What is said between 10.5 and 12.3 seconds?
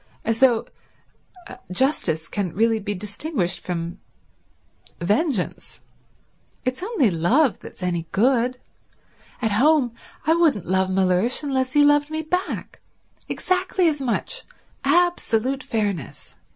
love Mellersh unless he loved me